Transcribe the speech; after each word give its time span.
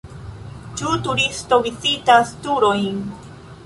Ĉu 0.81 0.95
turisto 1.09 1.61
vizitas 1.69 2.37
turojn? 2.47 3.03